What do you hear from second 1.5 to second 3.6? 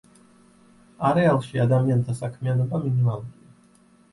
ადამიანთა საქმიანობა მინიმალურია.